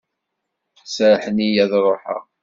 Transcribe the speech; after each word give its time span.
Serrḥen-iyi 0.85 1.59
ad 1.63 1.71
ruḥeɣ. 1.83 2.21